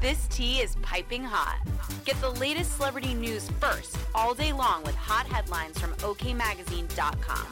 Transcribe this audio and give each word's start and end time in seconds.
This 0.00 0.26
tea 0.28 0.60
is 0.60 0.76
piping 0.76 1.22
hot. 1.22 1.60
Get 2.06 2.18
the 2.22 2.30
latest 2.30 2.76
celebrity 2.76 3.12
news 3.12 3.50
first 3.60 3.98
all 4.14 4.32
day 4.32 4.50
long 4.50 4.82
with 4.82 4.94
hot 4.94 5.26
headlines 5.26 5.78
from 5.78 5.92
OKMagazine.com. 5.96 7.46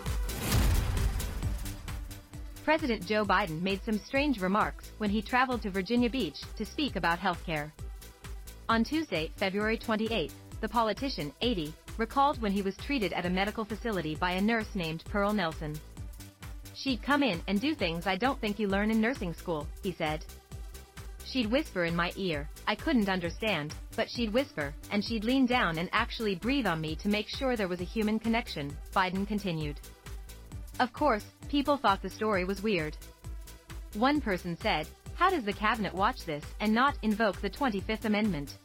President 2.64 3.04
Joe 3.04 3.26
Biden 3.26 3.60
made 3.60 3.84
some 3.84 3.98
strange 3.98 4.40
remarks 4.40 4.92
when 4.96 5.10
he 5.10 5.20
traveled 5.20 5.60
to 5.60 5.70
Virginia 5.70 6.08
Beach 6.08 6.40
to 6.56 6.64
speak 6.64 6.96
about 6.96 7.18
healthcare. 7.18 7.70
On 8.70 8.82
Tuesday, 8.82 9.30
February 9.36 9.76
28, 9.76 10.32
the 10.62 10.68
politician, 10.70 11.34
80, 11.42 11.74
recalled 11.98 12.40
when 12.40 12.52
he 12.52 12.62
was 12.62 12.78
treated 12.78 13.12
at 13.12 13.26
a 13.26 13.30
medical 13.30 13.66
facility 13.66 14.14
by 14.14 14.32
a 14.32 14.40
nurse 14.40 14.74
named 14.74 15.04
Pearl 15.10 15.34
Nelson. 15.34 15.78
She'd 16.74 17.02
come 17.02 17.22
in 17.22 17.42
and 17.46 17.60
do 17.60 17.74
things 17.74 18.06
I 18.06 18.16
don't 18.16 18.40
think 18.40 18.58
you 18.58 18.68
learn 18.68 18.90
in 18.90 19.02
nursing 19.02 19.34
school, 19.34 19.66
he 19.82 19.92
said. 19.92 20.24
She'd 21.30 21.50
whisper 21.50 21.84
in 21.84 21.94
my 21.94 22.10
ear, 22.16 22.48
I 22.66 22.74
couldn't 22.74 23.10
understand, 23.10 23.74
but 23.96 24.08
she'd 24.08 24.32
whisper, 24.32 24.72
and 24.90 25.04
she'd 25.04 25.24
lean 25.24 25.44
down 25.44 25.76
and 25.76 25.90
actually 25.92 26.36
breathe 26.36 26.66
on 26.66 26.80
me 26.80 26.96
to 26.96 27.08
make 27.10 27.28
sure 27.28 27.54
there 27.54 27.68
was 27.68 27.82
a 27.82 27.84
human 27.84 28.18
connection, 28.18 28.74
Biden 28.96 29.28
continued. 29.28 29.78
Of 30.80 30.94
course, 30.94 31.26
people 31.50 31.76
thought 31.76 32.00
the 32.00 32.08
story 32.08 32.44
was 32.44 32.62
weird. 32.62 32.96
One 33.92 34.22
person 34.22 34.56
said, 34.56 34.88
how 35.16 35.28
does 35.28 35.44
the 35.44 35.52
cabinet 35.52 35.92
watch 35.92 36.24
this 36.24 36.44
and 36.60 36.72
not 36.72 36.96
invoke 37.02 37.42
the 37.42 37.50
25th 37.50 38.06
Amendment? 38.06 38.56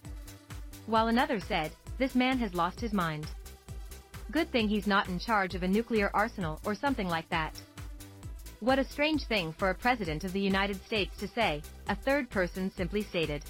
While 0.86 1.10
another 1.10 1.42
said, 1.42 1.72
this 1.98 2.16
man 2.16 2.38
has 2.38 2.54
lost 2.54 2.80
his 2.80 2.94
mind. 2.94 3.28
Good 4.32 4.50
thing 4.54 4.70
he's 4.70 4.88
not 4.88 5.10
in 5.10 5.20
charge 5.20 5.54
of 5.54 5.64
a 5.64 5.68
nuclear 5.68 6.10
arsenal 6.14 6.62
or 6.64 6.76
something 6.76 7.10
like 7.10 7.28
that. 7.28 7.62
What 8.64 8.80
a 8.80 8.86
strange 8.86 9.26
thing 9.26 9.52
for 9.52 9.72
a 9.72 9.76
president 9.76 10.24
of 10.24 10.32
the 10.32 10.40
United 10.40 10.82
States 10.86 11.18
to 11.18 11.28
say, 11.28 11.62
a 11.90 11.96
third 11.98 12.30
person 12.30 12.72
simply 12.72 13.02
stated. 13.02 13.44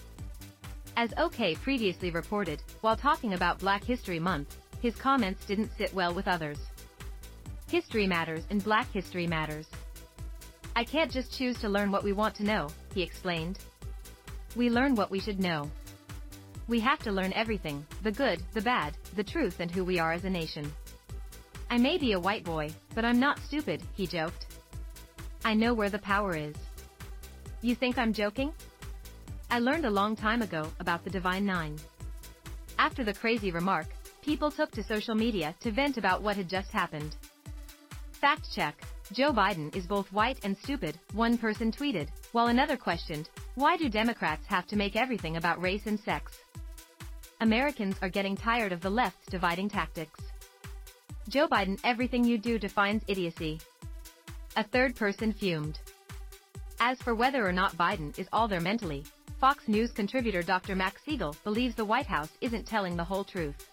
As 0.98 1.14
OK 1.18 1.54
previously 1.54 2.10
reported, 2.10 2.64
while 2.82 2.98
talking 2.98 3.36
about 3.36 3.60
Black 3.60 3.84
History 3.84 4.18
Month, 4.18 4.58
his 4.82 4.96
comments 4.96 5.46
didn't 5.46 5.70
sit 5.78 5.94
well 5.94 6.16
with 6.16 6.28
others. 6.28 6.58
History 7.68 8.08
matters 8.08 8.46
and 8.50 8.64
Black 8.64 8.92
history 8.92 9.28
matters. 9.28 9.68
I 10.76 10.84
can't 10.84 11.12
just 11.12 11.38
choose 11.38 11.60
to 11.60 11.70
learn 11.70 11.92
what 11.92 12.04
we 12.04 12.12
want 12.12 12.34
to 12.38 12.44
know, 12.44 12.70
he 12.96 13.04
explained. 13.04 13.60
We 14.56 14.72
learn 14.72 14.96
what 14.96 15.12
we 15.12 15.20
should 15.20 15.40
know. 15.40 15.70
We 16.68 16.80
have 16.80 17.04
to 17.04 17.12
learn 17.12 17.34
everything, 17.34 17.86
the 18.02 18.12
good, 18.12 18.42
the 18.56 18.62
bad, 18.62 18.98
the 19.16 19.24
truth 19.24 19.60
and 19.60 19.70
who 19.70 19.86
we 19.86 20.00
are 20.00 20.14
as 20.14 20.26
a 20.26 20.30
nation. 20.32 20.74
I 21.70 21.78
may 21.78 22.00
be 22.00 22.14
a 22.14 22.20
white 22.20 22.44
boy, 22.44 22.72
but 22.96 23.06
I'm 23.06 23.20
not 23.20 23.38
stupid, 23.38 23.84
he 23.94 24.08
joked. 24.08 24.48
I 25.46 25.54
know 25.54 25.74
where 25.74 25.90
the 25.90 26.00
power 26.00 26.36
is. 26.36 26.56
You 27.62 27.76
think 27.76 27.98
I'm 27.98 28.14
joking? 28.14 28.54
I 29.52 29.60
learned 29.60 29.86
a 29.86 29.90
long 29.90 30.16
time 30.16 30.42
ago 30.42 30.70
about 30.80 31.04
the 31.04 31.10
Divine 31.10 31.46
Nine. 31.46 31.78
After 32.80 33.04
the 33.04 33.14
crazy 33.14 33.52
remark, 33.52 33.88
people 34.22 34.50
took 34.50 34.72
to 34.72 34.84
social 34.84 35.16
media 35.16 35.54
to 35.60 35.72
vent 35.72 35.98
about 35.98 36.22
what 36.22 36.38
had 36.38 36.48
just 36.48 36.72
happened. 36.72 37.16
Fact 38.14 38.52
check. 38.54 38.82
Joe 39.12 39.34
Biden 39.34 39.76
is 39.76 39.86
both 39.86 40.12
white 40.14 40.40
and 40.44 40.58
stupid, 40.58 40.98
one 41.12 41.38
person 41.38 41.72
tweeted, 41.72 42.08
while 42.32 42.48
another 42.48 42.78
questioned, 42.78 43.30
why 43.56 43.76
do 43.76 43.90
Democrats 43.90 44.46
have 44.48 44.66
to 44.68 44.78
make 44.78 44.96
everything 44.96 45.36
about 45.36 45.62
race 45.62 45.88
and 45.88 46.00
sex? 46.00 46.40
Americans 47.42 47.98
are 48.02 48.10
getting 48.10 48.38
tired 48.38 48.72
of 48.72 48.80
the 48.80 48.90
left's 48.90 49.28
dividing 49.30 49.70
tactics. 49.70 50.22
Joe 51.28 51.48
Biden 51.48 51.80
everything 51.84 52.24
you 52.24 52.38
do 52.38 52.58
defines 52.58 53.04
idiocy. 53.08 53.60
A 54.56 54.64
third 54.64 54.96
person 54.96 55.34
fumed. 55.34 55.80
As 56.80 57.02
for 57.02 57.16
whether 57.16 57.48
or 57.48 57.52
not 57.52 57.76
Biden 57.76 58.18
is 58.20 58.28
all 58.32 58.48
there 58.48 58.62
mentally, 58.62 59.04
Fox 59.40 59.68
News 59.68 59.92
contributor 59.92 60.44
Dr. 60.44 60.76
Marc 60.76 61.00
Siegel 61.00 61.36
believes 61.44 61.74
the 61.74 61.86
White 61.86 62.06
House 62.06 62.30
isn't 62.40 62.68
telling 62.68 62.96
the 62.96 63.04
whole 63.04 63.24
truth. 63.24 63.68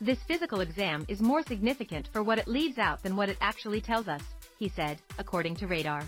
This 0.00 0.22
physical 0.22 0.60
exam 0.60 1.04
is 1.08 1.20
more 1.20 1.42
significant 1.42 2.08
for 2.12 2.22
what 2.22 2.38
it 2.38 2.46
leaves 2.46 2.78
out 2.78 3.02
than 3.02 3.16
what 3.16 3.28
it 3.28 3.36
actually 3.40 3.80
tells 3.80 4.06
us, 4.06 4.22
he 4.60 4.68
said, 4.68 4.98
according 5.18 5.56
to 5.56 5.66
Radar. 5.66 6.04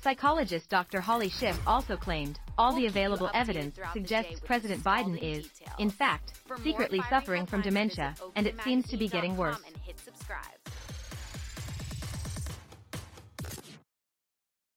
Psychologist 0.00 0.70
Dr. 0.70 1.00
Holly 1.00 1.28
Schiff 1.28 1.60
also 1.66 1.96
claimed, 1.96 2.38
all 2.56 2.72
the 2.72 2.86
available 2.86 3.28
evidence 3.34 3.76
suggests 3.92 4.38
President 4.38 4.84
Biden 4.84 5.20
is, 5.20 5.50
in 5.80 5.90
fact, 5.90 6.34
secretly 6.62 7.02
suffering 7.10 7.44
from 7.44 7.60
dementia, 7.60 8.14
and 8.36 8.46
it 8.46 8.54
seems 8.62 8.86
to 8.88 8.96
be 8.96 9.08
getting 9.08 9.36
worse. 9.36 9.60